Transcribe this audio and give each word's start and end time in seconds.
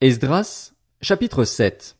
Esdras, 0.00 0.74
chapitre 1.02 1.42
7 1.42 1.96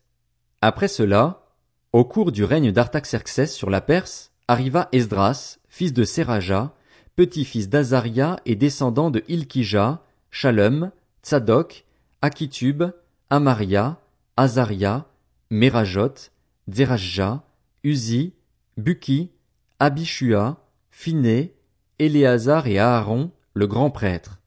Après 0.63 0.87
cela, 0.87 1.49
au 1.93 2.05
cours 2.05 2.31
du 2.31 2.45
règne 2.45 2.71
d'Artaxerxès 2.71 3.53
sur 3.53 3.71
la 3.71 3.81
Perse, 3.81 4.31
arriva 4.47 4.89
Esdras, 4.93 5.59
fils 5.69 5.93
de 5.93 6.05
Seraja, 6.05 6.77
petit-fils 7.17 7.69
d'Azaria 7.69 8.37
et 8.47 8.55
descendant 8.55 9.11
de 9.11 9.25
Ilkija, 9.27 10.05
Shalom, 10.31 10.93
Tzadok, 11.25 11.87
Akitub, 12.23 12.93
Amaria, 13.31 13.99
Azaria, 14.37 15.09
Merajot, 15.51 16.31
Zerajja, 16.71 17.43
Uzi, 17.83 18.33
Buki, 18.77 19.33
Abishua, 19.81 20.65
Phiné, 20.93 21.53
Éléazar 21.99 22.69
et 22.69 22.79
Aaron, 22.79 23.33
le 23.55 23.67
grand 23.67 23.91
prêtre. 23.91 24.39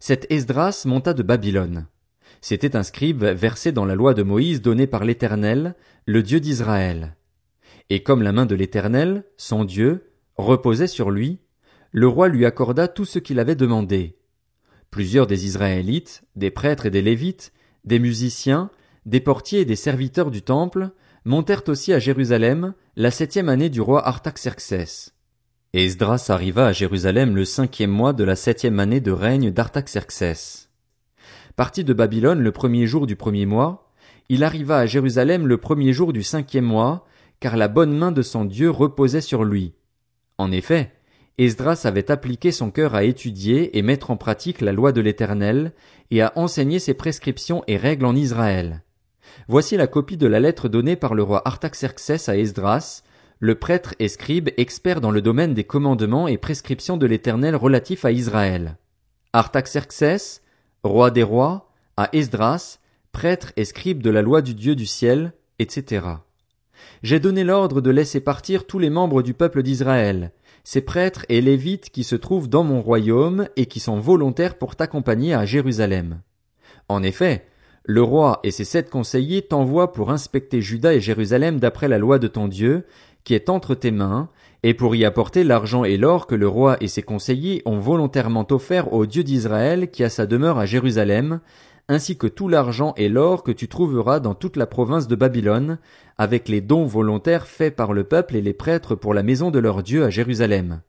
Cet 0.00 0.30
Esdras 0.30 0.82
monta 0.84 1.14
de 1.14 1.22
Babylone. 1.22 1.86
C'était 2.40 2.76
un 2.76 2.82
scribe 2.82 3.24
versé 3.24 3.72
dans 3.72 3.84
la 3.84 3.94
loi 3.94 4.14
de 4.14 4.22
Moïse 4.22 4.62
donnée 4.62 4.86
par 4.86 5.04
l'Éternel, 5.04 5.74
le 6.06 6.22
Dieu 6.22 6.40
d'Israël. 6.40 7.16
Et 7.90 8.02
comme 8.02 8.22
la 8.22 8.32
main 8.32 8.46
de 8.46 8.54
l'Éternel, 8.54 9.24
son 9.36 9.64
Dieu, 9.64 10.12
reposait 10.36 10.86
sur 10.86 11.10
lui, 11.10 11.40
le 11.92 12.08
roi 12.08 12.28
lui 12.28 12.46
accorda 12.46 12.88
tout 12.88 13.04
ce 13.04 13.18
qu'il 13.18 13.38
avait 13.38 13.56
demandé. 13.56 14.16
Plusieurs 14.90 15.26
des 15.26 15.44
Israélites, 15.44 16.22
des 16.36 16.50
prêtres 16.50 16.86
et 16.86 16.90
des 16.90 17.02
Lévites, 17.02 17.52
des 17.84 17.98
musiciens, 17.98 18.70
des 19.06 19.20
portiers 19.20 19.60
et 19.60 19.64
des 19.64 19.76
serviteurs 19.76 20.30
du 20.30 20.42
temple, 20.42 20.90
montèrent 21.24 21.68
aussi 21.68 21.92
à 21.92 21.98
Jérusalem 21.98 22.74
la 22.96 23.10
septième 23.10 23.48
année 23.48 23.68
du 23.68 23.80
roi 23.80 24.06
Artaxerxès. 24.06 25.14
Esdras 25.72 26.26
arriva 26.30 26.66
à 26.66 26.72
Jérusalem 26.72 27.36
le 27.36 27.44
cinquième 27.44 27.90
mois 27.90 28.12
de 28.12 28.24
la 28.24 28.34
septième 28.34 28.80
année 28.80 29.00
de 29.00 29.12
règne 29.12 29.50
d'Artaxerxès. 29.50 30.69
Parti 31.60 31.84
de 31.84 31.92
Babylone 31.92 32.40
le 32.40 32.52
premier 32.52 32.86
jour 32.86 33.06
du 33.06 33.16
premier 33.16 33.44
mois, 33.44 33.90
il 34.30 34.44
arriva 34.44 34.78
à 34.78 34.86
Jérusalem 34.86 35.46
le 35.46 35.58
premier 35.58 35.92
jour 35.92 36.14
du 36.14 36.22
cinquième 36.22 36.64
mois, 36.64 37.04
car 37.38 37.58
la 37.58 37.68
bonne 37.68 37.94
main 37.94 38.12
de 38.12 38.22
son 38.22 38.46
Dieu 38.46 38.70
reposait 38.70 39.20
sur 39.20 39.44
lui. 39.44 39.74
En 40.38 40.52
effet, 40.52 40.90
Esdras 41.36 41.82
avait 41.84 42.10
appliqué 42.10 42.50
son 42.50 42.70
cœur 42.70 42.94
à 42.94 43.04
étudier 43.04 43.76
et 43.76 43.82
mettre 43.82 44.10
en 44.10 44.16
pratique 44.16 44.62
la 44.62 44.72
loi 44.72 44.92
de 44.92 45.02
l'Éternel, 45.02 45.74
et 46.10 46.22
à 46.22 46.32
enseigner 46.34 46.78
ses 46.78 46.94
prescriptions 46.94 47.62
et 47.66 47.76
règles 47.76 48.06
en 48.06 48.16
Israël. 48.16 48.82
Voici 49.46 49.76
la 49.76 49.86
copie 49.86 50.16
de 50.16 50.26
la 50.26 50.40
lettre 50.40 50.66
donnée 50.70 50.96
par 50.96 51.12
le 51.12 51.22
roi 51.22 51.42
Artaxerxès 51.46 52.30
à 52.30 52.38
Esdras, 52.38 53.02
le 53.38 53.54
prêtre 53.54 53.94
et 53.98 54.08
scribe 54.08 54.48
expert 54.56 55.02
dans 55.02 55.10
le 55.10 55.20
domaine 55.20 55.52
des 55.52 55.64
commandements 55.64 56.26
et 56.26 56.38
prescriptions 56.38 56.96
de 56.96 57.04
l'Éternel 57.04 57.54
relatifs 57.54 58.06
à 58.06 58.12
Israël. 58.12 58.78
Artaxerxès, 59.34 60.40
roi 60.82 61.10
des 61.10 61.22
rois, 61.22 61.70
à 61.96 62.08
Esdras, 62.12 62.78
prêtre 63.12 63.52
et 63.56 63.64
scribe 63.64 64.02
de 64.02 64.10
la 64.10 64.22
loi 64.22 64.42
du 64.42 64.54
Dieu 64.54 64.74
du 64.74 64.86
ciel, 64.86 65.32
etc. 65.58 66.06
J'ai 67.02 67.20
donné 67.20 67.44
l'ordre 67.44 67.80
de 67.80 67.90
laisser 67.90 68.20
partir 68.20 68.66
tous 68.66 68.78
les 68.78 68.90
membres 68.90 69.22
du 69.22 69.34
peuple 69.34 69.62
d'Israël, 69.62 70.32
ces 70.64 70.80
prêtres 70.80 71.24
et 71.28 71.40
lévites 71.40 71.90
qui 71.90 72.04
se 72.04 72.16
trouvent 72.16 72.48
dans 72.48 72.64
mon 72.64 72.80
royaume 72.80 73.48
et 73.56 73.66
qui 73.66 73.80
sont 73.80 73.98
volontaires 73.98 74.58
pour 74.58 74.76
t'accompagner 74.76 75.34
à 75.34 75.44
Jérusalem. 75.44 76.20
En 76.88 77.02
effet, 77.02 77.46
le 77.84 78.02
roi 78.02 78.40
et 78.42 78.50
ses 78.50 78.64
sept 78.64 78.90
conseillers 78.90 79.42
t'envoient 79.42 79.92
pour 79.92 80.10
inspecter 80.10 80.60
Juda 80.60 80.94
et 80.94 81.00
Jérusalem 81.00 81.58
d'après 81.58 81.88
la 81.88 81.98
loi 81.98 82.18
de 82.18 82.28
ton 82.28 82.46
Dieu, 82.46 82.84
qui 83.24 83.34
est 83.34 83.48
entre 83.48 83.74
tes 83.74 83.90
mains, 83.90 84.28
et 84.62 84.74
pour 84.74 84.94
y 84.94 85.04
apporter 85.04 85.44
l'argent 85.44 85.84
et 85.84 85.96
l'or 85.96 86.26
que 86.26 86.34
le 86.34 86.48
roi 86.48 86.76
et 86.80 86.88
ses 86.88 87.02
conseillers 87.02 87.62
ont 87.64 87.78
volontairement 87.78 88.46
offert 88.50 88.92
au 88.92 89.06
Dieu 89.06 89.24
d'Israël 89.24 89.90
qui 89.90 90.04
a 90.04 90.10
sa 90.10 90.26
demeure 90.26 90.58
à 90.58 90.66
Jérusalem, 90.66 91.40
ainsi 91.88 92.16
que 92.16 92.26
tout 92.26 92.48
l'argent 92.48 92.92
et 92.96 93.08
l'or 93.08 93.42
que 93.42 93.52
tu 93.52 93.68
trouveras 93.68 94.20
dans 94.20 94.34
toute 94.34 94.56
la 94.56 94.66
province 94.66 95.08
de 95.08 95.16
Babylone, 95.16 95.78
avec 96.18 96.48
les 96.48 96.60
dons 96.60 96.84
volontaires 96.84 97.46
faits 97.46 97.74
par 97.74 97.92
le 97.92 98.04
peuple 98.04 98.36
et 98.36 98.42
les 98.42 98.52
prêtres 98.52 98.94
pour 98.94 99.14
la 99.14 99.22
maison 99.22 99.50
de 99.50 99.58
leur 99.58 99.82
Dieu 99.82 100.04
à 100.04 100.10
Jérusalem. 100.10 100.82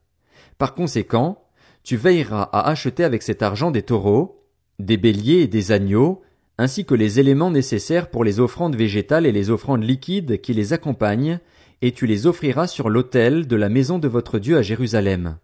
Par 0.58 0.74
conséquent, 0.74 1.42
tu 1.82 1.96
veilleras 1.96 2.42
à 2.52 2.68
acheter 2.68 3.04
avec 3.04 3.22
cet 3.22 3.42
argent 3.42 3.70
des 3.70 3.82
taureaux, 3.82 4.44
des 4.78 4.96
béliers 4.96 5.40
et 5.40 5.48
des 5.48 5.72
agneaux, 5.72 6.22
ainsi 6.58 6.84
que 6.84 6.94
les 6.94 7.18
éléments 7.18 7.50
nécessaires 7.50 8.10
pour 8.10 8.22
les 8.22 8.38
offrandes 8.38 8.76
végétales 8.76 9.26
et 9.26 9.32
les 9.32 9.50
offrandes 9.50 9.82
liquides 9.82 10.40
qui 10.40 10.52
les 10.52 10.72
accompagnent, 10.72 11.40
et 11.82 11.90
tu 11.92 12.06
les 12.06 12.26
offriras 12.26 12.68
sur 12.68 12.88
l'autel 12.88 13.48
de 13.48 13.56
la 13.56 13.68
maison 13.68 13.98
de 13.98 14.06
votre 14.08 14.38
Dieu 14.38 14.56
à 14.56 14.62
Jérusalem. 14.62 15.36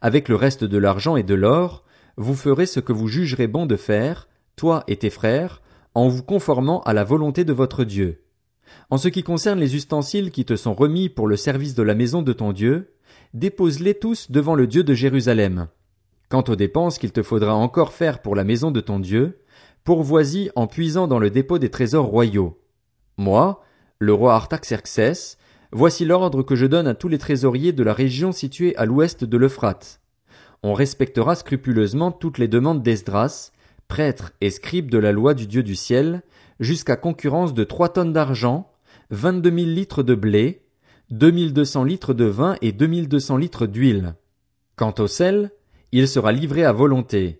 Avec 0.00 0.28
le 0.28 0.34
reste 0.34 0.64
de 0.64 0.78
l'argent 0.78 1.16
et 1.16 1.22
de 1.22 1.34
l'or, 1.34 1.84
vous 2.16 2.34
ferez 2.34 2.66
ce 2.66 2.80
que 2.80 2.92
vous 2.92 3.06
jugerez 3.06 3.46
bon 3.46 3.66
de 3.66 3.76
faire, 3.76 4.28
toi 4.56 4.82
et 4.88 4.96
tes 4.96 5.10
frères, 5.10 5.62
en 5.94 6.08
vous 6.08 6.24
conformant 6.24 6.80
à 6.82 6.92
la 6.92 7.04
volonté 7.04 7.44
de 7.44 7.52
votre 7.52 7.84
Dieu. 7.84 8.24
En 8.90 8.98
ce 8.98 9.08
qui 9.08 9.22
concerne 9.22 9.60
les 9.60 9.76
ustensiles 9.76 10.32
qui 10.32 10.44
te 10.44 10.56
sont 10.56 10.74
remis 10.74 11.08
pour 11.08 11.28
le 11.28 11.36
service 11.36 11.74
de 11.74 11.82
la 11.82 11.94
maison 11.94 12.22
de 12.22 12.32
ton 12.32 12.52
Dieu, 12.52 12.92
dépose-les 13.32 13.94
tous 13.94 14.30
devant 14.30 14.56
le 14.56 14.66
Dieu 14.66 14.82
de 14.82 14.94
Jérusalem. 14.94 15.68
Quant 16.28 16.44
aux 16.48 16.56
dépenses 16.56 16.98
qu'il 16.98 17.12
te 17.12 17.22
faudra 17.22 17.54
encore 17.54 17.92
faire 17.92 18.22
pour 18.22 18.34
la 18.34 18.44
maison 18.44 18.70
de 18.72 18.80
ton 18.80 18.98
Dieu, 18.98 19.40
pourvois-y 19.84 20.50
en 20.56 20.66
puisant 20.66 21.06
dans 21.06 21.18
le 21.18 21.30
dépôt 21.30 21.58
des 21.58 21.70
trésors 21.70 22.06
royaux. 22.06 22.60
Moi, 23.16 23.62
le 23.98 24.14
roi 24.14 24.34
Artaxerxès, 24.34 25.38
Voici 25.72 26.04
l'ordre 26.04 26.42
que 26.42 26.56
je 26.56 26.66
donne 26.66 26.88
à 26.88 26.94
tous 26.94 27.06
les 27.06 27.18
trésoriers 27.18 27.72
de 27.72 27.84
la 27.84 27.94
région 27.94 28.32
située 28.32 28.76
à 28.76 28.86
l'ouest 28.86 29.24
de 29.24 29.36
l'Euphrate. 29.36 30.00
On 30.64 30.74
respectera 30.74 31.36
scrupuleusement 31.36 32.10
toutes 32.10 32.38
les 32.38 32.48
demandes 32.48 32.82
d'Esdras, 32.82 33.52
prêtre 33.86 34.32
et 34.40 34.50
scribe 34.50 34.90
de 34.90 34.98
la 34.98 35.12
loi 35.12 35.32
du 35.34 35.46
Dieu 35.46 35.62
du 35.62 35.76
ciel, 35.76 36.22
jusqu'à 36.58 36.96
concurrence 36.96 37.54
de 37.54 37.62
trois 37.62 37.88
tonnes 37.88 38.12
d'argent, 38.12 38.70
vingt-deux 39.10 39.50
mille 39.50 39.74
litres 39.74 40.02
de 40.02 40.16
blé, 40.16 40.62
deux 41.10 41.30
mille 41.30 41.52
deux 41.52 41.64
cents 41.64 41.84
litres 41.84 42.14
de 42.14 42.24
vin 42.24 42.56
et 42.62 42.72
deux 42.72 42.86
mille 42.86 43.08
deux 43.08 43.20
cents 43.20 43.36
litres 43.36 43.66
d'huile. 43.66 44.14
Quant 44.76 44.94
au 44.98 45.06
sel, 45.06 45.52
il 45.92 46.08
sera 46.08 46.32
livré 46.32 46.64
à 46.64 46.72
volonté 46.72 47.39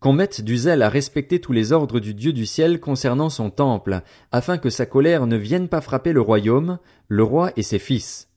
qu'on 0.00 0.12
mette 0.12 0.40
du 0.40 0.56
zèle 0.56 0.82
à 0.82 0.88
respecter 0.88 1.40
tous 1.40 1.52
les 1.52 1.72
ordres 1.72 2.00
du 2.00 2.14
Dieu 2.14 2.32
du 2.32 2.46
ciel 2.46 2.80
concernant 2.80 3.30
son 3.30 3.50
temple, 3.50 4.02
afin 4.30 4.58
que 4.58 4.70
sa 4.70 4.86
colère 4.86 5.26
ne 5.26 5.36
vienne 5.36 5.68
pas 5.68 5.80
frapper 5.80 6.12
le 6.12 6.20
royaume, 6.20 6.78
le 7.08 7.24
roi 7.24 7.52
et 7.56 7.62
ses 7.62 7.78
fils. 7.78 8.28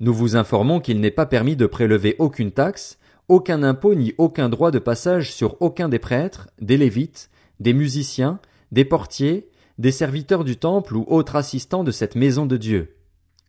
Nous 0.00 0.12
vous 0.12 0.36
informons 0.36 0.80
qu'il 0.80 1.00
n'est 1.00 1.10
pas 1.10 1.26
permis 1.26 1.56
de 1.56 1.66
prélever 1.66 2.16
aucune 2.18 2.50
taxe, 2.50 2.98
aucun 3.28 3.62
impôt 3.62 3.94
ni 3.94 4.12
aucun 4.18 4.48
droit 4.48 4.70
de 4.70 4.78
passage 4.78 5.32
sur 5.32 5.56
aucun 5.60 5.88
des 5.88 5.98
prêtres, 5.98 6.48
des 6.60 6.76
lévites, 6.76 7.30
des 7.60 7.72
musiciens, 7.72 8.40
des 8.72 8.84
portiers, 8.84 9.48
des 9.78 9.92
serviteurs 9.92 10.44
du 10.44 10.56
temple 10.56 10.96
ou 10.96 11.04
autres 11.08 11.36
assistants 11.36 11.84
de 11.84 11.90
cette 11.90 12.16
maison 12.16 12.46
de 12.46 12.56
Dieu. 12.56 12.96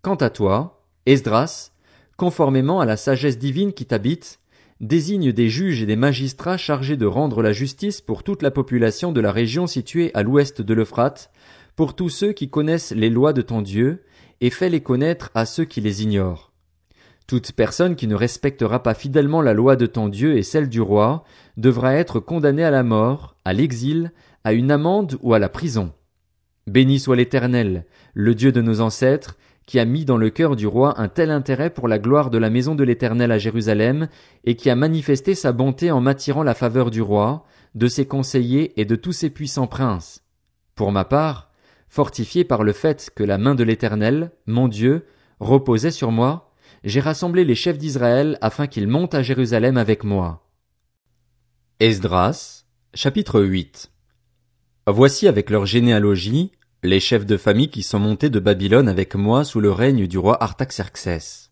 Quant 0.01 0.15
à 0.15 0.29
toi, 0.29 0.83
Esdras, 1.05 1.71
conformément 2.17 2.79
à 2.79 2.85
la 2.85 2.97
sagesse 2.97 3.37
divine 3.37 3.73
qui 3.73 3.85
t'habite, 3.85 4.39
désigne 4.81 5.31
des 5.31 5.49
juges 5.49 5.81
et 5.81 5.85
des 5.85 5.95
magistrats 5.95 6.57
chargés 6.57 6.97
de 6.97 7.05
rendre 7.05 7.41
la 7.41 7.53
justice 7.53 8.01
pour 8.01 8.23
toute 8.23 8.41
la 8.41 8.51
population 8.51 9.11
de 9.11 9.21
la 9.21 9.31
région 9.31 9.67
située 9.67 10.11
à 10.13 10.23
l'ouest 10.23 10.61
de 10.61 10.73
l'Euphrate, 10.73 11.31
pour 11.75 11.95
tous 11.95 12.09
ceux 12.09 12.33
qui 12.33 12.49
connaissent 12.49 12.91
les 12.91 13.09
lois 13.09 13.33
de 13.33 13.41
ton 13.41 13.61
Dieu, 13.61 14.03
et 14.41 14.49
fais 14.49 14.69
les 14.69 14.81
connaître 14.81 15.31
à 15.33 15.45
ceux 15.45 15.65
qui 15.65 15.81
les 15.81 16.03
ignorent. 16.03 16.51
Toute 17.27 17.53
personne 17.53 17.95
qui 17.95 18.07
ne 18.07 18.15
respectera 18.15 18.83
pas 18.83 18.93
fidèlement 18.93 19.41
la 19.41 19.53
loi 19.53 19.75
de 19.75 19.87
ton 19.87 20.09
Dieu 20.09 20.37
et 20.37 20.43
celle 20.43 20.69
du 20.69 20.81
roi 20.81 21.23
devra 21.57 21.95
être 21.95 22.19
condamnée 22.19 22.63
à 22.63 22.69
la 22.69 22.83
mort, 22.83 23.35
à 23.45 23.53
l'exil, 23.53 24.11
à 24.43 24.53
une 24.53 24.69
amende 24.69 25.17
ou 25.21 25.33
à 25.33 25.39
la 25.39 25.49
prison. 25.49 25.91
Béni 26.67 26.99
soit 26.99 27.15
l'Éternel, 27.15 27.85
le 28.13 28.35
Dieu 28.35 28.51
de 28.51 28.61
nos 28.61 28.79
ancêtres, 28.81 29.37
qui 29.65 29.79
a 29.79 29.85
mis 29.85 30.05
dans 30.05 30.17
le 30.17 30.29
cœur 30.29 30.55
du 30.55 30.67
roi 30.67 30.99
un 30.99 31.07
tel 31.07 31.31
intérêt 31.31 31.69
pour 31.69 31.87
la 31.87 31.99
gloire 31.99 32.29
de 32.29 32.37
la 32.37 32.49
maison 32.49 32.75
de 32.75 32.83
l'Éternel 32.83 33.31
à 33.31 33.37
Jérusalem, 33.37 34.07
et 34.43 34.55
qui 34.55 34.69
a 34.69 34.75
manifesté 34.75 35.35
sa 35.35 35.51
bonté 35.51 35.91
en 35.91 36.01
m'attirant 36.01 36.43
la 36.43 36.53
faveur 36.53 36.91
du 36.91 37.01
roi, 37.01 37.45
de 37.73 37.87
ses 37.87 38.05
conseillers 38.05 38.79
et 38.79 38.85
de 38.85 38.95
tous 38.95 39.11
ses 39.11 39.29
puissants 39.29 39.67
princes. 39.67 40.23
Pour 40.75 40.91
ma 40.91 41.05
part, 41.05 41.51
fortifié 41.87 42.43
par 42.43 42.63
le 42.63 42.73
fait 42.73 43.09
que 43.15 43.23
la 43.23 43.37
main 43.37 43.55
de 43.55 43.63
l'Éternel, 43.63 44.31
mon 44.45 44.67
Dieu, 44.67 45.05
reposait 45.39 45.91
sur 45.91 46.11
moi, 46.11 46.51
j'ai 46.83 46.99
rassemblé 46.99 47.43
les 47.43 47.55
chefs 47.55 47.77
d'Israël 47.77 48.37
afin 48.41 48.67
qu'ils 48.67 48.87
montent 48.87 49.15
à 49.15 49.23
Jérusalem 49.23 49.77
avec 49.77 50.03
moi. 50.03 50.47
Esdras, 51.79 52.65
chapitre 52.93 53.41
8 53.41 53.91
Voici 54.87 55.27
avec 55.27 55.49
leur 55.49 55.65
généalogie, 55.65 56.51
les 56.85 56.99
chefs 56.99 57.25
de 57.25 57.37
famille 57.37 57.69
qui 57.69 57.83
sont 57.83 57.99
montés 57.99 58.29
de 58.29 58.39
Babylone 58.39 58.87
avec 58.87 59.15
moi 59.15 59.43
sous 59.43 59.59
le 59.59 59.71
règne 59.71 60.07
du 60.07 60.17
roi 60.17 60.41
Artaxerxès. 60.41 61.51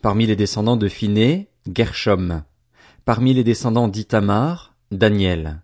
Parmi 0.00 0.26
les 0.26 0.36
descendants 0.36 0.76
de 0.76 0.88
Phiné, 0.88 1.48
Gershom. 1.72 2.42
Parmi 3.04 3.34
les 3.34 3.44
descendants 3.44 3.88
d'Itamar, 3.88 4.74
Daniel. 4.90 5.62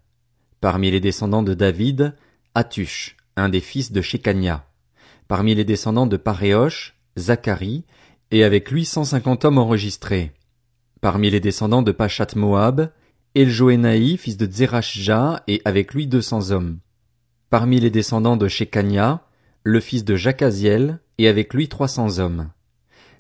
Parmi 0.60 0.90
les 0.90 1.00
descendants 1.00 1.42
de 1.42 1.54
David, 1.54 2.14
Atush, 2.54 3.16
un 3.36 3.48
des 3.48 3.60
fils 3.60 3.92
de 3.92 4.02
Shekania. 4.02 4.66
Parmi 5.26 5.54
les 5.54 5.64
descendants 5.64 6.06
de 6.06 6.16
Paréosh, 6.16 6.96
Zacharie, 7.18 7.84
et 8.30 8.44
avec 8.44 8.70
lui 8.70 8.84
cent 8.84 9.04
cinquante 9.04 9.44
hommes 9.44 9.58
enregistrés. 9.58 10.32
Parmi 11.00 11.30
les 11.30 11.40
descendants 11.40 11.82
de 11.82 11.92
Pachat 11.92 12.28
Moab, 12.36 12.90
Eljoénaï, 13.34 14.16
fils 14.16 14.36
de 14.36 14.50
Zerachja, 14.50 15.42
et 15.46 15.62
avec 15.64 15.94
lui 15.94 16.06
deux 16.06 16.22
cents 16.22 16.50
hommes 16.50 16.78
Parmi 17.50 17.80
les 17.80 17.88
descendants 17.88 18.36
de 18.36 18.46
Shekania, 18.46 19.22
le 19.62 19.80
fils 19.80 20.04
de 20.04 20.16
Jacaziel, 20.16 21.00
et 21.16 21.28
avec 21.28 21.54
lui 21.54 21.68
trois 21.68 21.88
cents 21.88 22.18
hommes. 22.18 22.50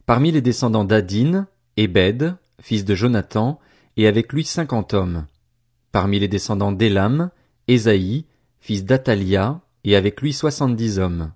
Parmi 0.04 0.30
les 0.32 0.42
descendants 0.42 0.84
d'Adin, 0.84 1.46
Ebed, 1.78 2.36
fils 2.60 2.84
de 2.84 2.94
Jonathan, 2.94 3.58
et 3.96 4.06
avec 4.06 4.34
lui 4.34 4.44
cinquante 4.44 4.92
hommes. 4.92 5.26
Parmi 5.92 6.18
les 6.18 6.28
descendants 6.28 6.72
d'Elam, 6.72 7.30
Ésaïe, 7.68 8.26
fils 8.60 8.84
d'Atalia, 8.84 9.62
et 9.84 9.96
avec 9.96 10.20
lui 10.20 10.34
soixante-dix 10.34 10.98
hommes. 10.98 11.32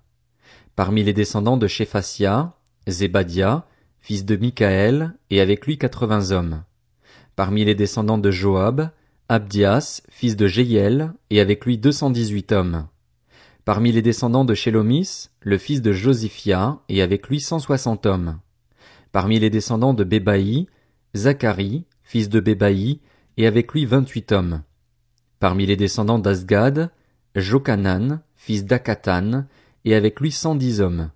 Parmi 0.75 1.01
les 1.03 1.13
descendants 1.13 1.57
de 1.57 1.65
Shephasia, 1.65 2.53
Zébadia, 2.87 3.65
fils 4.01 4.23
de 4.23 4.35
Michaël, 4.35 5.15
et 5.31 5.41
avec 5.41 5.65
lui 5.65 5.79
quatre-vingts 5.79 6.29
hommes. 6.29 6.63
Parmi 7.35 7.65
les 7.65 7.73
descendants 7.73 8.19
de 8.19 8.29
Joab, 8.29 8.91
Abdias, 9.29 10.01
fils 10.09 10.35
de 10.35 10.47
Jéiel, 10.47 11.13
et 11.29 11.39
avec 11.39 11.65
lui 11.65 11.77
deux 11.77 11.93
cent 11.93 12.09
dix-huit 12.09 12.51
hommes. 12.51 12.87
Parmi 13.65 13.93
les 13.93 14.01
descendants 14.01 14.43
de 14.43 14.53
Shelomis, 14.53 15.29
le 15.39 15.57
fils 15.57 15.81
de 15.81 15.93
Josiphia, 15.93 16.79
et 16.89 17.01
avec 17.01 17.29
lui 17.29 17.39
cent 17.39 17.59
soixante 17.59 18.05
hommes. 18.05 18.39
Parmi 19.13 19.39
les 19.39 19.49
descendants 19.49 19.93
de 19.93 20.03
Bébaï, 20.03 20.67
Zacharie, 21.15 21.85
fils 22.03 22.27
de 22.27 22.41
Bébaï, 22.41 22.99
et 23.37 23.47
avec 23.47 23.71
lui 23.71 23.85
vingt-huit 23.85 24.31
hommes. 24.33 24.61
Parmi 25.39 25.65
les 25.65 25.77
descendants 25.77 26.19
d'Asgad, 26.19 26.91
Jokanan, 27.35 28.21
fils 28.35 28.65
d'Akatan, 28.65 29.45
et 29.85 29.95
avec 29.95 30.19
lui 30.19 30.31
cent 30.31 30.55
dix 30.55 30.81
hommes. 30.81 31.11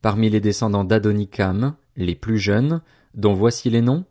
Parmi 0.00 0.30
les 0.30 0.40
descendants 0.40 0.84
d'Adonikam, 0.84 1.74
les 1.96 2.14
plus 2.14 2.38
jeunes, 2.38 2.82
dont 3.14 3.34
voici 3.34 3.68
les 3.68 3.82
noms, 3.82 4.04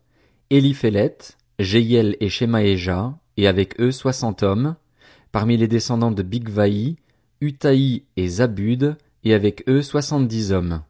Eliphélet, 0.49 1.17
Jéiel 1.59 2.17
et 2.19 2.29
Shemaéja, 2.29 3.17
et 3.41 3.47
avec 3.47 3.81
eux 3.81 3.91
soixante 3.91 4.43
hommes. 4.43 4.75
Parmi 5.31 5.57
les 5.57 5.67
descendants 5.67 6.11
de 6.11 6.21
Bigvaï, 6.21 6.97
Utaï 7.41 8.03
et 8.15 8.27
Zabud, 8.27 8.95
et 9.23 9.33
avec 9.33 9.67
eux 9.67 9.81
soixante-dix 9.81 10.51
hommes. 10.51 10.83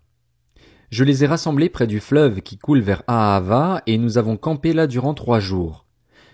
Je 0.89 1.05
les 1.05 1.23
ai 1.23 1.27
rassemblés 1.27 1.69
près 1.69 1.87
du 1.87 2.01
fleuve 2.01 2.41
qui 2.41 2.57
coule 2.57 2.81
vers 2.81 3.03
Ahava, 3.07 3.81
et 3.87 3.97
nous 3.97 4.17
avons 4.17 4.35
campé 4.35 4.73
là 4.73 4.85
durant 4.85 5.13
trois 5.13 5.39
jours. 5.39 5.85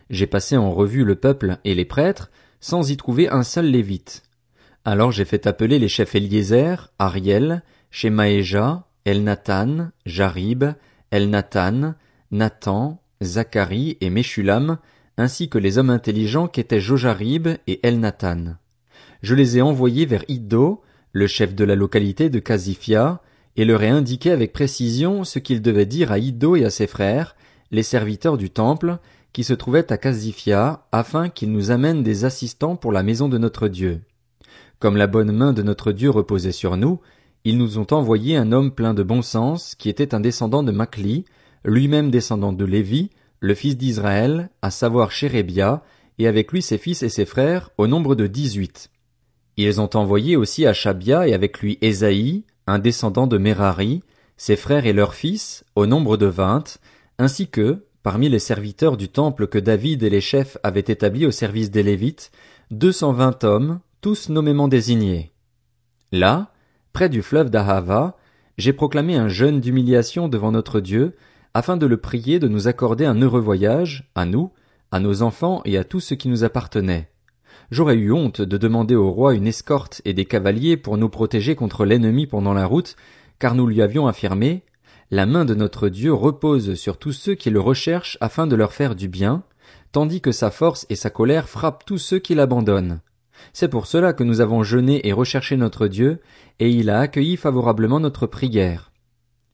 J'ai 0.09 0.25
passé 0.25 0.57
en 0.57 0.71
revue 0.71 1.03
le 1.03 1.13
peuple 1.13 1.59
et 1.65 1.75
les 1.75 1.85
prêtres, 1.85 2.31
sans 2.61 2.89
y 2.89 2.97
trouver 2.97 3.29
un 3.29 3.43
seul 3.43 3.67
lévite. 3.67 4.23
Alors 4.85 5.11
j'ai 5.11 5.25
fait 5.25 5.45
appeler 5.45 5.77
les 5.77 5.87
chefs 5.87 6.15
Eliezer, 6.15 6.91
Ariel, 6.97 7.61
Shemaéja, 7.91 8.87
Elnathan, 9.05 9.91
Jarib, 10.07 10.65
Elnathan, 11.11 11.93
Nathan, 12.31 13.03
Zacharie 13.21 13.97
et 14.01 14.09
Meshulam, 14.09 14.79
ainsi 15.17 15.49
que 15.49 15.57
les 15.57 15.77
hommes 15.77 15.89
intelligents 15.89 16.47
qu'étaient 16.47 16.79
Jojarib 16.79 17.47
et 17.67 17.85
Elnathan. 17.85 18.57
Je 19.21 19.35
les 19.35 19.57
ai 19.57 19.61
envoyés 19.61 20.05
vers 20.05 20.23
Iddo, 20.27 20.81
le 21.11 21.27
chef 21.27 21.55
de 21.55 21.63
la 21.63 21.75
localité 21.75 22.29
de 22.29 22.39
Casifia, 22.39 23.21
et 23.55 23.65
leur 23.65 23.81
ai 23.81 23.89
indiqué 23.89 24.31
avec 24.31 24.53
précision 24.53 25.23
ce 25.23 25.39
qu'ils 25.39 25.63
devaient 25.63 25.87
dire 25.87 26.11
à 26.11 26.19
Iddo 26.19 26.55
et 26.55 26.63
à 26.63 26.69
ses 26.69 26.85
frères, 26.85 27.35
les 27.71 27.83
serviteurs 27.83 28.37
du 28.37 28.51
temple, 28.51 28.99
qui 29.33 29.43
se 29.43 29.53
trouvaient 29.53 29.91
à 29.91 29.97
Casifia, 29.97 30.85
afin 30.91 31.29
qu'ils 31.29 31.51
nous 31.51 31.71
amènent 31.71 32.03
des 32.03 32.23
assistants 32.23 32.75
pour 32.75 32.91
la 32.91 33.03
maison 33.03 33.27
de 33.29 33.39
notre 33.39 33.67
Dieu. 33.67 34.01
Comme 34.79 34.95
la 34.97 35.07
bonne 35.07 35.31
main 35.31 35.53
de 35.53 35.63
notre 35.63 35.91
Dieu 35.91 36.11
reposait 36.11 36.51
sur 36.51 36.77
nous, 36.77 36.99
ils 37.43 37.57
nous 37.57 37.79
ont 37.79 37.87
envoyé 37.91 38.37
un 38.37 38.51
homme 38.51 38.71
plein 38.71 38.93
de 38.93 39.03
bon 39.03 39.23
sens, 39.23 39.73
qui 39.73 39.89
était 39.89 40.13
un 40.13 40.19
descendant 40.19 40.61
de 40.61 40.71
Macli, 40.71 41.25
lui-même 41.65 42.11
descendant 42.11 42.53
de 42.53 42.65
Lévi, 42.65 43.09
le 43.39 43.53
fils 43.53 43.77
d'Israël, 43.77 44.49
à 44.61 44.71
savoir 44.71 45.11
Chérébia, 45.11 45.83
et 46.19 46.27
avec 46.27 46.51
lui 46.51 46.61
ses 46.61 46.77
fils 46.77 47.03
et 47.03 47.09
ses 47.09 47.25
frères, 47.25 47.69
au 47.77 47.87
nombre 47.87 48.15
de 48.15 48.27
dix-huit. 48.27 48.89
Ils 49.57 49.81
ont 49.81 49.89
envoyé 49.95 50.35
aussi 50.35 50.65
Achabia 50.65 51.27
et 51.27 51.33
avec 51.33 51.59
lui 51.59 51.77
Ésaïe, 51.81 52.43
un 52.65 52.79
descendant 52.79 53.27
de 53.27 53.37
Merari, 53.37 54.01
ses 54.35 54.55
frères 54.55 54.85
et 54.85 54.93
leurs 54.93 55.13
fils, 55.13 55.63
au 55.75 55.85
nombre 55.85 56.17
de 56.17 56.27
vingt, 56.27 56.77
ainsi 57.17 57.47
que, 57.47 57.85
parmi 58.03 58.29
les 58.29 58.39
serviteurs 58.39 58.97
du 58.97 59.09
temple 59.09 59.47
que 59.47 59.57
David 59.57 60.03
et 60.03 60.09
les 60.09 60.21
chefs 60.21 60.57
avaient 60.63 60.79
établis 60.79 61.25
au 61.25 61.31
service 61.31 61.71
des 61.71 61.83
Lévites, 61.83 62.31
deux 62.71 62.91
cent 62.91 63.13
vingt 63.13 63.43
hommes, 63.43 63.79
tous 64.01 64.29
nommément 64.29 64.67
désignés. 64.67 65.31
Là, 66.11 66.51
près 66.93 67.09
du 67.09 67.21
fleuve 67.21 67.49
d'Ahava, 67.49 68.17
j'ai 68.57 68.73
proclamé 68.73 69.15
un 69.15 69.27
jeûne 69.27 69.59
d'humiliation 69.59 70.27
devant 70.27 70.51
notre 70.51 70.79
Dieu, 70.79 71.15
afin 71.57 71.75
de 71.75 71.87
le 71.87 71.97
prier 71.97 72.37
de 72.37 72.47
nous 72.47 72.67
accorder 72.67 73.03
un 73.03 73.19
heureux 73.19 73.39
voyage, 73.39 74.11
à 74.13 74.25
nous, 74.25 74.51
à 74.91 74.99
nos 74.99 75.23
enfants 75.23 75.63
et 75.65 75.79
à 75.79 75.83
tout 75.83 75.99
ce 75.99 76.13
qui 76.13 76.27
nous 76.27 76.43
appartenait. 76.43 77.09
J'aurais 77.71 77.95
eu 77.95 78.11
honte 78.11 78.43
de 78.43 78.57
demander 78.57 78.93
au 78.93 79.09
roi 79.09 79.33
une 79.33 79.47
escorte 79.47 80.03
et 80.05 80.13
des 80.13 80.25
cavaliers 80.25 80.77
pour 80.77 80.99
nous 80.99 81.09
protéger 81.09 81.55
contre 81.55 81.83
l'ennemi 81.83 82.27
pendant 82.27 82.53
la 82.53 82.67
route, 82.67 82.95
car 83.39 83.55
nous 83.55 83.65
lui 83.65 83.81
avions 83.81 84.05
affirmé, 84.05 84.65
la 85.09 85.25
main 85.25 85.45
de 85.45 85.55
notre 85.55 85.89
Dieu 85.89 86.13
repose 86.13 86.75
sur 86.75 86.99
tous 86.99 87.13
ceux 87.13 87.33
qui 87.33 87.49
le 87.49 87.59
recherchent 87.59 88.19
afin 88.21 88.45
de 88.45 88.55
leur 88.55 88.71
faire 88.71 88.93
du 88.93 89.07
bien, 89.07 89.41
tandis 89.91 90.21
que 90.21 90.31
sa 90.31 90.51
force 90.51 90.85
et 90.91 90.95
sa 90.95 91.09
colère 91.09 91.49
frappent 91.49 91.85
tous 91.87 91.97
ceux 91.97 92.19
qui 92.19 92.35
l'abandonnent. 92.35 92.99
C'est 93.51 93.67
pour 93.67 93.87
cela 93.87 94.13
que 94.13 94.23
nous 94.23 94.41
avons 94.41 94.61
jeûné 94.61 95.07
et 95.07 95.11
recherché 95.11 95.57
notre 95.57 95.87
Dieu, 95.87 96.21
et 96.59 96.69
il 96.69 96.91
a 96.91 96.99
accueilli 96.99 97.35
favorablement 97.35 97.99
notre 97.99 98.27
prière. 98.27 98.91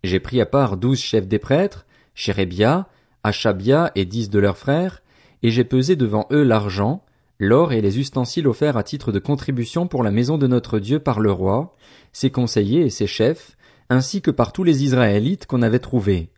J'ai 0.04 0.20
pris 0.20 0.42
à 0.42 0.46
part 0.46 0.76
douze 0.76 1.00
chefs 1.00 1.30
des 1.30 1.40
prêtres, 1.40 1.86
Chérébia, 2.14 2.88
Achabia 3.24 3.92
et 3.96 4.06
dix 4.06 4.30
de 4.30 4.40
leurs 4.40 4.58
frères, 4.58 5.02
et 5.42 5.52
j'ai 5.52 5.64
pesé 5.64 5.96
devant 5.96 6.28
eux 6.32 6.44
l'argent, 6.44 7.04
l'or 7.40 7.74
et 7.74 7.82
les 7.82 8.00
ustensiles 8.00 8.48
offerts 8.48 8.78
à 8.78 8.84
titre 8.84 9.12
de 9.12 9.20
contribution 9.20 9.88
pour 9.88 10.04
la 10.04 10.12
maison 10.12 10.38
de 10.38 10.48
notre 10.48 10.80
Dieu 10.80 11.00
par 11.00 11.20
le 11.20 11.32
roi, 11.32 11.76
ses 12.12 12.30
conseillers 12.30 12.82
et 12.82 12.90
ses 12.90 13.08
chefs, 13.08 13.58
ainsi 13.90 14.22
que 14.22 14.32
par 14.32 14.54
tous 14.54 14.64
les 14.64 14.84
Israélites 14.84 15.46
qu'on 15.46 15.62
avait 15.62 15.80
trouvés. 15.80 16.30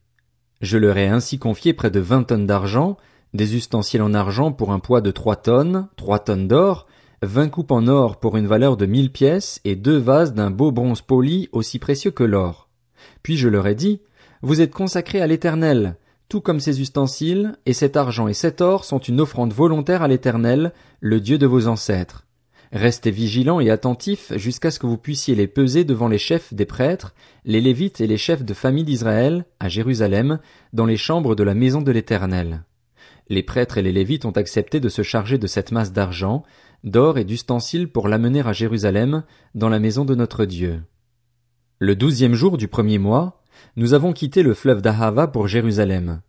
Je 0.61 0.77
leur 0.77 0.97
ai 0.97 1.07
ainsi 1.07 1.37
confié 1.37 1.73
près 1.73 1.91
de 1.91 1.99
vingt 1.99 2.23
tonnes 2.23 2.47
d'argent, 2.47 2.97
des 3.33 3.55
ustensiles 3.55 4.01
en 4.01 4.13
argent 4.13 4.51
pour 4.51 4.71
un 4.71 4.79
poids 4.79 5.01
de 5.01 5.11
trois 5.11 5.35
tonnes, 5.35 5.87
trois 5.97 6.19
tonnes 6.19 6.47
d'or, 6.47 6.87
vingt 7.21 7.49
coupes 7.49 7.71
en 7.71 7.87
or 7.87 8.19
pour 8.19 8.37
une 8.37 8.47
valeur 8.47 8.77
de 8.77 8.85
mille 8.85 9.11
pièces 9.11 9.59
et 9.65 9.75
deux 9.75 9.97
vases 9.97 10.33
d'un 10.33 10.51
beau 10.51 10.71
bronze 10.71 11.01
poli 11.01 11.49
aussi 11.51 11.77
précieux 11.77 12.11
que 12.11 12.23
l'or. 12.23 12.69
Puis 13.21 13.37
je 13.37 13.49
leur 13.49 13.67
ai 13.67 13.75
dit, 13.75 14.01
Vous 14.45 14.61
êtes 14.61 14.75
consacrés 14.75 15.21
à 15.21 15.25
l'Éternel, 15.25 15.95
tout 16.29 16.39
comme 16.39 16.59
ces 16.59 16.79
ustensiles, 16.79 17.57
et 17.65 17.73
cet 17.73 17.97
argent 17.97 18.27
et 18.27 18.35
cet 18.35 18.61
or 18.61 18.85
sont 18.85 18.99
une 18.99 19.19
offrande 19.19 19.51
volontaire 19.51 20.03
à 20.03 20.07
l'Éternel, 20.07 20.71
le 20.99 21.19
Dieu 21.19 21.39
de 21.39 21.47
vos 21.47 21.65
ancêtres. 21.65 22.27
Restez 22.71 23.09
vigilants 23.09 23.59
et 23.59 23.71
attentifs 23.71 24.33
jusqu'à 24.35 24.69
ce 24.69 24.77
que 24.77 24.85
vous 24.85 24.99
puissiez 24.99 25.33
les 25.33 25.47
peser 25.47 25.83
devant 25.83 26.07
les 26.07 26.19
chefs 26.19 26.53
des 26.53 26.67
prêtres, 26.67 27.15
les 27.43 27.59
Lévites 27.59 28.01
et 28.01 28.05
les 28.05 28.17
chefs 28.17 28.45
de 28.45 28.53
famille 28.53 28.83
d'Israël, 28.83 29.45
à 29.59 29.67
Jérusalem, 29.67 30.37
dans 30.73 30.85
les 30.85 30.95
chambres 30.95 31.33
de 31.33 31.41
la 31.41 31.55
maison 31.55 31.81
de 31.81 31.91
l'Éternel. 31.91 32.65
Les 33.29 33.41
prêtres 33.41 33.79
et 33.79 33.81
les 33.81 33.93
Lévites 33.93 34.25
ont 34.25 34.29
accepté 34.29 34.79
de 34.79 34.89
se 34.89 35.01
charger 35.01 35.39
de 35.39 35.47
cette 35.47 35.71
masse 35.71 35.91
d'argent, 35.91 36.43
d'or 36.83 37.17
et 37.17 37.23
d'ustensiles 37.23 37.87
pour 37.87 38.07
l'amener 38.07 38.41
à 38.41 38.53
Jérusalem, 38.53 39.23
dans 39.55 39.69
la 39.69 39.79
maison 39.79 40.05
de 40.05 40.13
notre 40.13 40.45
Dieu. 40.45 40.83
Le 41.79 41.95
douzième 41.95 42.35
jour 42.35 42.57
du 42.57 42.67
premier 42.67 42.99
mois, 42.99 43.41
nous 43.75 43.93
avons 43.93 44.13
quitté 44.13 44.43
le 44.43 44.53
fleuve 44.53 44.81
d'Ahava 44.81 45.27
pour 45.27 45.47
Jérusalem. 45.47 46.21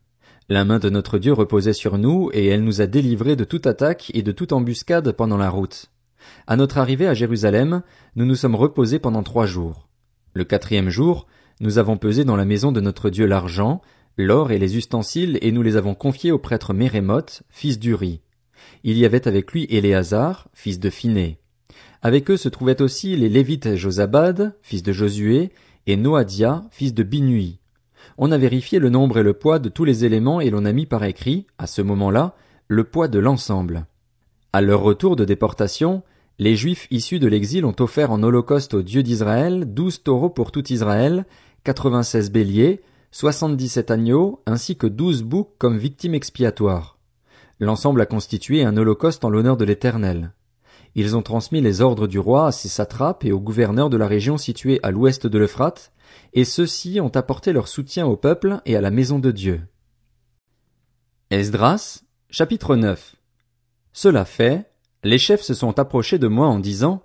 La 0.49 0.65
main 0.65 0.79
de 0.79 0.91
notre 0.91 1.19
Dieu 1.19 1.33
reposait 1.33 1.73
sur 1.73 1.99
nous, 1.99 2.31
et 2.33 2.47
elle 2.47 2.63
nous 2.63 2.81
a 2.81 2.87
délivrés 2.87 3.37
de 3.37 3.45
toute 3.45 3.67
attaque 3.67 4.11
et 4.15 4.23
de 4.23 4.33
toute 4.33 4.53
embuscade 4.53 5.11
pendant 5.13 5.37
la 5.37 5.51
route. 5.51 5.91
À 6.47 6.57
notre 6.57 6.79
arrivée 6.79 7.07
à 7.07 7.15
Jérusalem, 7.15 7.83
nous 8.15 8.25
nous 8.25 8.37
sommes 8.37 8.55
reposés 8.55 8.99
pendant 8.99 9.23
trois 9.23 9.47
jours. 9.47 9.89
Le 10.35 10.45
quatrième 10.45 10.89
jour, 10.89 11.27
nous 11.61 11.79
avons 11.79 11.97
pesé 11.97 12.25
dans 12.25 12.37
la 12.37 12.45
maison 12.45 12.71
de 12.71 12.81
notre 12.81 13.11
Dieu 13.11 13.27
l'argent, 13.27 13.81
l'or 14.17 14.53
et 14.53 14.59
les 14.59 14.77
ustensiles, 14.77 15.39
et 15.43 15.51
nous 15.51 15.63
les 15.63 15.77
avons 15.77 15.95
confiés 15.95 16.33
au 16.33 16.39
prêtre 16.39 16.75
Mérémoth, 16.75 17.43
fils 17.49 17.79
d'Uri. 17.79 18.21
Il 18.85 18.97
y 18.99 19.05
avait 19.05 19.27
avec 19.27 19.53
lui 19.53 19.67
Éléazar, 19.69 20.49
fils 20.53 20.79
de 20.79 20.91
Phiné. 20.91 21.39
Avec 22.03 22.31
eux 22.31 22.37
se 22.37 22.49
trouvaient 22.49 22.83
aussi 22.83 23.17
les 23.17 23.29
Lévites 23.29 23.75
Josabad, 23.75 24.57
fils 24.63 24.83
de 24.83 24.93
Josué, 24.93 25.51
et 25.87 25.97
Noadia, 25.97 26.65
fils 26.71 26.95
de 26.95 27.03
Binui. 27.03 27.59
On 28.19 28.33
a 28.33 28.39
vérifié 28.39 28.79
le 28.79 28.89
nombre 28.89 29.19
et 29.19 29.23
le 29.23 29.35
poids 29.35 29.59
de 29.59 29.69
tous 29.69 29.85
les 29.85 30.05
éléments 30.05 30.41
et 30.41 30.51
l'on 30.51 30.65
a 30.65 30.73
mis 30.73 30.87
par 30.87 31.05
écrit, 31.05 31.47
à 31.59 31.67
ce 31.67 31.83
moment-là, 31.83 32.35
le 32.69 32.85
poids 32.85 33.09
de 33.09 33.19
l'ensemble. 33.19 33.87
À 34.53 34.61
leur 34.61 34.81
retour 34.81 35.17
de 35.17 35.25
déportation, 35.25 36.03
les 36.39 36.57
Juifs 36.57 36.87
issus 36.91 37.19
de 37.19 37.29
l'exil 37.29 37.65
ont 37.65 37.77
offert 37.81 38.11
en 38.11 38.23
holocauste 38.23 38.75
au 38.75 38.83
Dieu 38.83 39.03
d'Israël 39.03 39.73
douze 39.73 40.03
taureaux 40.03 40.31
pour 40.31 40.53
tout 40.53 40.73
Israël, 40.73 41.25
quatre-vingt-seize 41.65 42.31
béliers, 42.31 42.83
soixante-dix-sept 43.11 43.91
agneaux, 43.91 44.43
ainsi 44.47 44.77
que 44.77 44.87
douze 44.87 45.23
boucs 45.23 45.51
comme 45.59 45.79
victimes 45.79 46.15
expiatoires. 46.15 46.99
L'ensemble 47.61 48.03
a 48.03 48.07
constitué 48.07 48.65
un 48.65 48.77
holocauste 48.77 49.25
en 49.25 49.31
l'honneur 49.31 49.57
de 49.57 49.65
l'Éternel. 49.65 50.33
Ils 50.99 51.15
ont 51.15 51.21
transmis 51.21 51.61
les 51.61 51.83
ordres 51.83 52.07
du 52.07 52.19
roi 52.19 52.47
à 52.47 52.53
ses 52.53 52.71
satrapes 52.71 53.23
et 53.27 53.31
aux 53.31 53.39
gouverneurs 53.39 53.91
de 53.91 53.99
la 53.99 54.07
région 54.07 54.39
située 54.39 54.81
à 54.83 54.91
l'ouest 54.91 55.27
de 55.27 55.39
l'Euphrate, 55.39 55.93
et 56.33 56.47
ceux-ci 56.47 57.01
ont 57.03 57.15
apporté 57.15 57.53
leur 57.53 57.69
soutien 57.69 58.07
au 58.07 58.17
peuple 58.17 58.63
et 58.65 58.77
à 58.77 58.81
la 58.81 58.91
maison 58.91 59.19
de 59.19 59.31
Dieu. 59.31 59.61
Esdras, 61.31 62.03
chapitre 62.31 62.77
9 62.77 63.15
Cela 63.93 64.25
fait, 64.25 64.71
les 65.05 65.19
chefs 65.19 65.43
se 65.43 65.53
sont 65.53 65.79
approchés 65.79 66.19
de 66.19 66.29
moi 66.29 66.47
en 66.47 66.59
disant, 66.59 67.03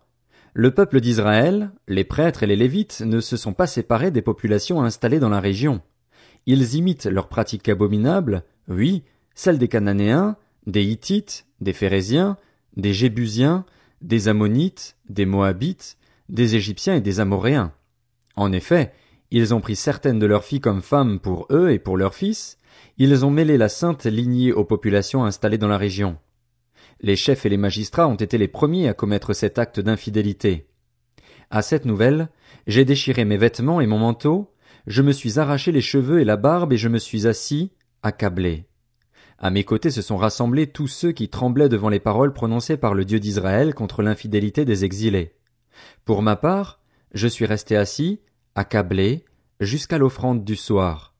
Le 0.53 0.73
peuple 0.73 1.01
d'Israël, 1.01 1.71
les 1.89 2.05
prêtres 2.05 2.43
et 2.43 2.47
les 2.47 2.55
Lévites 2.55 3.01
ne 3.01 3.19
se 3.19 3.35
sont 3.35 3.53
pas 3.53 3.67
séparés 3.67 4.11
des 4.11 4.21
populations 4.21 4.81
installées 4.81 5.19
dans 5.19 5.27
la 5.27 5.41
région. 5.41 5.81
Ils 6.45 6.75
imitent 6.75 7.07
leurs 7.07 7.27
pratiques 7.27 7.67
abominables, 7.67 8.45
oui, 8.69 9.03
celles 9.35 9.57
des 9.57 9.67
Cananéens, 9.67 10.37
des 10.65 10.85
Hittites, 10.85 11.45
des 11.59 11.73
Phérésiens, 11.73 12.37
des 12.77 12.93
Jébusiens, 12.93 13.65
des 14.01 14.27
Ammonites, 14.27 14.97
des 15.09 15.25
Moabites, 15.25 15.97
des 16.29 16.55
Égyptiens 16.55 16.95
et 16.95 17.01
des 17.01 17.19
Amoréens. 17.19 17.73
En 18.35 18.51
effet, 18.51 18.93
ils 19.31 19.53
ont 19.53 19.61
pris 19.61 19.75
certaines 19.75 20.19
de 20.19 20.25
leurs 20.25 20.43
filles 20.43 20.61
comme 20.61 20.81
femmes 20.81 21.19
pour 21.19 21.47
eux 21.51 21.71
et 21.71 21.79
pour 21.79 21.97
leurs 21.97 22.15
fils, 22.15 22.57
ils 22.97 23.25
ont 23.25 23.31
mêlé 23.31 23.57
la 23.57 23.69
sainte 23.69 24.05
lignée 24.05 24.53
aux 24.53 24.65
populations 24.65 25.23
installées 25.23 25.57
dans 25.57 25.67
la 25.67 25.77
région. 25.77 26.17
Les 27.01 27.15
chefs 27.15 27.45
et 27.45 27.49
les 27.49 27.57
magistrats 27.57 28.07
ont 28.07 28.15
été 28.15 28.37
les 28.37 28.47
premiers 28.47 28.87
à 28.87 28.93
commettre 28.93 29.33
cet 29.33 29.57
acte 29.57 29.79
d'infidélité. 29.79 30.67
À 31.49 31.61
cette 31.61 31.85
nouvelle, 31.85 32.29
j'ai 32.67 32.85
déchiré 32.85 33.25
mes 33.25 33.37
vêtements 33.37 33.81
et 33.81 33.87
mon 33.87 33.97
manteau, 33.97 34.53
je 34.87 35.01
me 35.01 35.11
suis 35.11 35.39
arraché 35.39 35.71
les 35.71 35.81
cheveux 35.81 36.21
et 36.21 36.25
la 36.25 36.37
barbe 36.37 36.73
et 36.73 36.77
je 36.77 36.89
me 36.89 36.99
suis 36.99 37.27
assis, 37.27 37.71
accablé. 38.03 38.65
À 39.43 39.49
mes 39.49 39.63
côtés 39.63 39.89
se 39.89 40.03
sont 40.03 40.17
rassemblés 40.17 40.67
tous 40.67 40.87
ceux 40.87 41.11
qui 41.13 41.27
tremblaient 41.27 41.67
devant 41.67 41.89
les 41.89 41.99
paroles 41.99 42.31
prononcées 42.31 42.77
par 42.77 42.93
le 42.93 43.05
Dieu 43.05 43.19
d'Israël 43.19 43.73
contre 43.73 44.03
l'infidélité 44.03 44.65
des 44.65 44.85
exilés. 44.85 45.33
Pour 46.05 46.21
ma 46.21 46.35
part, 46.35 46.79
je 47.15 47.27
suis 47.27 47.47
resté 47.47 47.75
assis, 47.75 48.21
accablé, 48.53 49.25
jusqu'à 49.59 49.97
l'offrande 49.97 50.45
du 50.45 50.55
soir. 50.55 51.15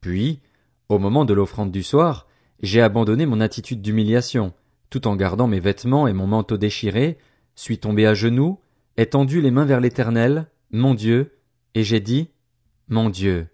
Puis, 0.00 0.40
au 0.88 0.98
moment 0.98 1.26
de 1.26 1.34
l'offrande 1.34 1.70
du 1.70 1.82
soir, 1.82 2.26
j'ai 2.62 2.80
abandonné 2.80 3.26
mon 3.26 3.42
attitude 3.42 3.82
d'humiliation, 3.82 4.54
tout 4.88 5.06
en 5.06 5.14
gardant 5.14 5.46
mes 5.46 5.60
vêtements 5.60 6.08
et 6.08 6.14
mon 6.14 6.26
manteau 6.26 6.56
déchiré, 6.56 7.18
suis 7.56 7.76
tombé 7.76 8.06
à 8.06 8.14
genoux, 8.14 8.58
ai 8.96 9.04
tendu 9.04 9.42
les 9.42 9.50
mains 9.50 9.66
vers 9.66 9.80
l'Éternel, 9.80 10.46
mon 10.70 10.94
Dieu, 10.94 11.36
et 11.74 11.84
j'ai 11.84 12.00
dit, 12.00 12.30
Mon 12.88 13.10
Dieu, 13.10 13.48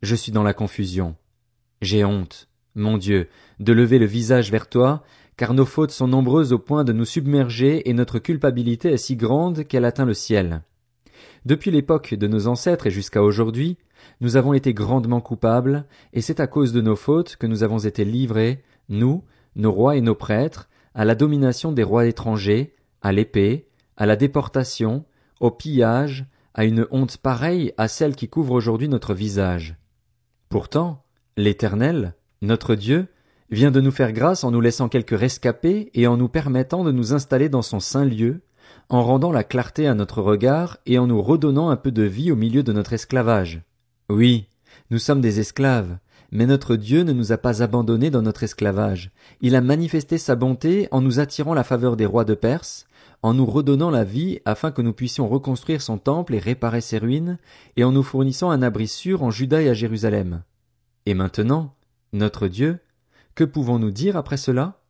je 0.00 0.14
suis 0.14 0.30
dans 0.30 0.44
la 0.44 0.54
confusion. 0.54 1.16
J'ai 1.82 2.04
honte 2.04 2.48
mon 2.74 2.98
Dieu, 2.98 3.28
de 3.60 3.72
lever 3.72 3.98
le 3.98 4.06
visage 4.06 4.50
vers 4.50 4.68
toi, 4.68 5.02
car 5.36 5.54
nos 5.54 5.64
fautes 5.64 5.90
sont 5.90 6.08
nombreuses 6.08 6.52
au 6.52 6.58
point 6.58 6.84
de 6.84 6.92
nous 6.92 7.04
submerger 7.04 7.88
et 7.88 7.92
notre 7.92 8.18
culpabilité 8.18 8.92
est 8.92 8.98
si 8.98 9.16
grande 9.16 9.64
qu'elle 9.64 9.84
atteint 9.84 10.04
le 10.04 10.14
ciel. 10.14 10.62
Depuis 11.44 11.70
l'époque 11.70 12.14
de 12.14 12.26
nos 12.26 12.46
ancêtres 12.46 12.86
et 12.86 12.90
jusqu'à 12.90 13.22
aujourd'hui, 13.22 13.76
nous 14.20 14.36
avons 14.36 14.52
été 14.52 14.72
grandement 14.74 15.20
coupables, 15.20 15.86
et 16.12 16.20
c'est 16.20 16.40
à 16.40 16.46
cause 16.46 16.72
de 16.72 16.80
nos 16.80 16.96
fautes 16.96 17.36
que 17.36 17.46
nous 17.46 17.62
avons 17.62 17.78
été 17.78 18.04
livrés, 18.04 18.62
nous, 18.88 19.24
nos 19.56 19.72
rois 19.72 19.96
et 19.96 20.00
nos 20.00 20.14
prêtres, 20.14 20.68
à 20.94 21.04
la 21.04 21.14
domination 21.14 21.72
des 21.72 21.82
rois 21.82 22.06
étrangers, 22.06 22.74
à 23.02 23.12
l'épée, 23.12 23.68
à 23.96 24.06
la 24.06 24.16
déportation, 24.16 25.04
au 25.40 25.50
pillage, 25.50 26.26
à 26.54 26.64
une 26.64 26.86
honte 26.90 27.16
pareille 27.16 27.72
à 27.76 27.88
celle 27.88 28.14
qui 28.14 28.28
couvre 28.28 28.52
aujourd'hui 28.52 28.88
notre 28.88 29.12
visage. 29.12 29.76
Pourtant, 30.48 31.04
l'Éternel, 31.36 32.14
notre 32.42 32.74
Dieu 32.74 33.08
vient 33.50 33.70
de 33.70 33.80
nous 33.80 33.90
faire 33.90 34.12
grâce 34.12 34.44
en 34.44 34.50
nous 34.50 34.60
laissant 34.60 34.88
quelques 34.88 35.18
rescapés 35.18 35.90
et 35.94 36.06
en 36.06 36.16
nous 36.16 36.28
permettant 36.28 36.84
de 36.84 36.92
nous 36.92 37.12
installer 37.12 37.48
dans 37.48 37.62
son 37.62 37.80
saint 37.80 38.04
lieu, 38.04 38.40
en 38.88 39.02
rendant 39.02 39.32
la 39.32 39.44
clarté 39.44 39.86
à 39.86 39.94
notre 39.94 40.20
regard 40.20 40.78
et 40.86 40.98
en 40.98 41.06
nous 41.06 41.22
redonnant 41.22 41.70
un 41.70 41.76
peu 41.76 41.90
de 41.90 42.02
vie 42.02 42.32
au 42.32 42.36
milieu 42.36 42.62
de 42.62 42.72
notre 42.72 42.92
esclavage. 42.92 43.62
Oui, 44.08 44.48
nous 44.90 44.98
sommes 44.98 45.20
des 45.20 45.40
esclaves, 45.40 45.98
mais 46.30 46.46
notre 46.46 46.76
Dieu 46.76 47.02
ne 47.02 47.12
nous 47.12 47.32
a 47.32 47.38
pas 47.38 47.62
abandonnés 47.62 48.10
dans 48.10 48.22
notre 48.22 48.42
esclavage. 48.42 49.10
Il 49.40 49.54
a 49.54 49.60
manifesté 49.60 50.18
sa 50.18 50.34
bonté 50.34 50.88
en 50.90 51.00
nous 51.00 51.20
attirant 51.20 51.54
la 51.54 51.64
faveur 51.64 51.96
des 51.96 52.06
rois 52.06 52.24
de 52.24 52.34
Perse, 52.34 52.86
en 53.22 53.32
nous 53.32 53.46
redonnant 53.46 53.90
la 53.90 54.04
vie 54.04 54.40
afin 54.44 54.70
que 54.70 54.82
nous 54.82 54.92
puissions 54.92 55.28
reconstruire 55.28 55.80
son 55.80 55.96
temple 55.96 56.34
et 56.34 56.38
réparer 56.38 56.82
ses 56.82 56.98
ruines, 56.98 57.38
et 57.76 57.84
en 57.84 57.92
nous 57.92 58.02
fournissant 58.02 58.50
un 58.50 58.62
abri 58.62 58.86
sûr 58.86 59.22
en 59.22 59.30
Juda 59.30 59.62
et 59.62 59.68
à 59.70 59.74
Jérusalem. 59.74 60.42
Et 61.06 61.14
maintenant, 61.14 61.74
notre 62.12 62.48
Dieu, 62.48 62.80
que 63.34 63.44
pouvons-nous 63.44 63.90
dire 63.90 64.16
après 64.16 64.36
cela? 64.36 64.80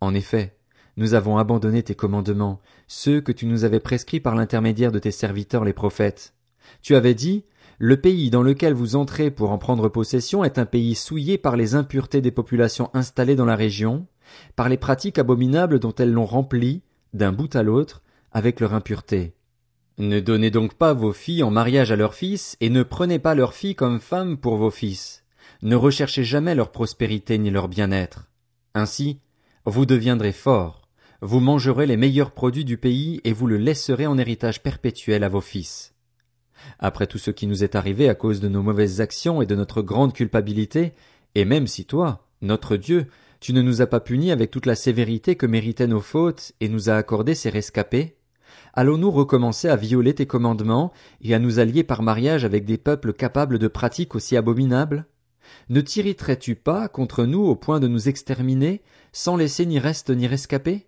En 0.00 0.14
effet, 0.14 0.56
nous 0.96 1.14
avons 1.14 1.38
abandonné 1.38 1.82
tes 1.82 1.94
commandements, 1.94 2.60
ceux 2.88 3.20
que 3.20 3.32
tu 3.32 3.46
nous 3.46 3.64
avais 3.64 3.80
prescrits 3.80 4.20
par 4.20 4.34
l'intermédiaire 4.34 4.92
de 4.92 4.98
tes 4.98 5.10
serviteurs 5.10 5.64
les 5.64 5.72
prophètes. 5.72 6.34
Tu 6.82 6.94
avais 6.94 7.14
dit, 7.14 7.44
le 7.78 7.98
pays 7.98 8.30
dans 8.30 8.42
lequel 8.42 8.74
vous 8.74 8.96
entrez 8.96 9.30
pour 9.30 9.50
en 9.50 9.58
prendre 9.58 9.88
possession 9.88 10.44
est 10.44 10.58
un 10.58 10.66
pays 10.66 10.94
souillé 10.94 11.38
par 11.38 11.56
les 11.56 11.74
impuretés 11.74 12.20
des 12.20 12.30
populations 12.30 12.90
installées 12.92 13.36
dans 13.36 13.46
la 13.46 13.56
région, 13.56 14.06
par 14.56 14.68
les 14.68 14.76
pratiques 14.76 15.18
abominables 15.18 15.78
dont 15.78 15.94
elles 15.94 16.12
l'ont 16.12 16.26
rempli, 16.26 16.82
d'un 17.14 17.32
bout 17.32 17.54
à 17.56 17.62
l'autre, 17.62 18.02
avec 18.32 18.60
leur 18.60 18.74
impureté. 18.74 19.34
Ne 19.98 20.20
donnez 20.20 20.50
donc 20.50 20.74
pas 20.74 20.92
vos 20.92 21.12
filles 21.12 21.42
en 21.42 21.50
mariage 21.50 21.92
à 21.92 21.96
leurs 21.96 22.14
fils, 22.14 22.56
et 22.60 22.70
ne 22.70 22.82
prenez 22.82 23.18
pas 23.18 23.34
leurs 23.34 23.54
filles 23.54 23.74
comme 23.74 24.00
femmes 24.00 24.36
pour 24.36 24.56
vos 24.56 24.70
fils. 24.70 25.24
Ne 25.62 25.76
recherchez 25.76 26.24
jamais 26.24 26.54
leur 26.54 26.70
prospérité 26.70 27.36
ni 27.36 27.50
leur 27.50 27.68
bien-être. 27.68 28.30
Ainsi, 28.74 29.20
vous 29.66 29.84
deviendrez 29.84 30.32
forts, 30.32 30.88
vous 31.20 31.40
mangerez 31.40 31.86
les 31.86 31.98
meilleurs 31.98 32.30
produits 32.30 32.64
du 32.64 32.78
pays 32.78 33.20
et 33.24 33.34
vous 33.34 33.46
le 33.46 33.58
laisserez 33.58 34.06
en 34.06 34.16
héritage 34.16 34.62
perpétuel 34.62 35.22
à 35.22 35.28
vos 35.28 35.42
fils. 35.42 35.92
Après 36.78 37.06
tout 37.06 37.18
ce 37.18 37.30
qui 37.30 37.46
nous 37.46 37.62
est 37.62 37.74
arrivé 37.74 38.08
à 38.08 38.14
cause 38.14 38.40
de 38.40 38.48
nos 38.48 38.62
mauvaises 38.62 39.02
actions 39.02 39.42
et 39.42 39.46
de 39.46 39.54
notre 39.54 39.82
grande 39.82 40.14
culpabilité, 40.14 40.94
et 41.34 41.44
même 41.44 41.66
si 41.66 41.84
toi, 41.84 42.26
notre 42.40 42.76
Dieu, 42.76 43.06
tu 43.38 43.52
ne 43.52 43.60
nous 43.60 43.82
as 43.82 43.86
pas 43.86 44.00
punis 44.00 44.32
avec 44.32 44.50
toute 44.50 44.66
la 44.66 44.74
sévérité 44.74 45.36
que 45.36 45.46
méritaient 45.46 45.86
nos 45.86 46.00
fautes 46.00 46.52
et 46.60 46.70
nous 46.70 46.88
as 46.88 46.94
accordé 46.94 47.34
ces 47.34 47.50
rescapés, 47.50 48.16
allons-nous 48.72 49.10
recommencer 49.10 49.68
à 49.68 49.76
violer 49.76 50.14
tes 50.14 50.26
commandements 50.26 50.90
et 51.20 51.34
à 51.34 51.38
nous 51.38 51.58
allier 51.58 51.84
par 51.84 52.02
mariage 52.02 52.46
avec 52.46 52.64
des 52.64 52.78
peuples 52.78 53.12
capables 53.12 53.58
de 53.58 53.68
pratiques 53.68 54.14
aussi 54.14 54.38
abominables? 54.38 55.06
Ne 55.68 55.80
t'irriterais-tu 55.80 56.54
pas 56.54 56.88
contre 56.88 57.24
nous 57.24 57.42
au 57.44 57.56
point 57.56 57.80
de 57.80 57.88
nous 57.88 58.08
exterminer, 58.08 58.82
sans 59.12 59.36
laisser 59.36 59.66
ni 59.66 59.78
reste 59.78 60.10
ni 60.10 60.26
rescapé? 60.26 60.86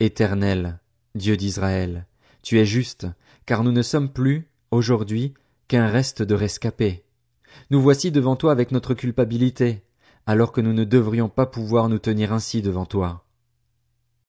Éternel, 0.00 0.80
Dieu 1.14 1.36
d'Israël, 1.36 2.06
tu 2.42 2.58
es 2.58 2.66
juste, 2.66 3.06
car 3.46 3.64
nous 3.64 3.72
ne 3.72 3.82
sommes 3.82 4.12
plus, 4.12 4.48
aujourd'hui, 4.70 5.34
qu'un 5.68 5.86
reste 5.86 6.22
de 6.22 6.34
rescapés. 6.34 7.04
Nous 7.70 7.80
voici 7.80 8.10
devant 8.10 8.36
toi 8.36 8.52
avec 8.52 8.72
notre 8.72 8.94
culpabilité, 8.94 9.82
alors 10.26 10.52
que 10.52 10.60
nous 10.60 10.72
ne 10.72 10.84
devrions 10.84 11.28
pas 11.28 11.46
pouvoir 11.46 11.88
nous 11.88 11.98
tenir 11.98 12.32
ainsi 12.32 12.62
devant 12.62 12.86
toi. 12.86 13.24